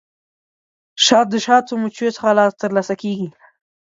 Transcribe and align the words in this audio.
شات 1.05 1.27
د 1.31 1.35
شاتو 1.45 1.73
مچیو 1.81 2.15
څخه 2.15 2.27
ترلاسه 2.61 2.93
کیږي 3.01 3.27